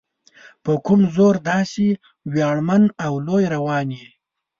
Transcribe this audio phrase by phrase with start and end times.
[0.63, 1.85] په کوم زور داسې
[2.33, 4.07] ویاړمن او لوی روان یې؟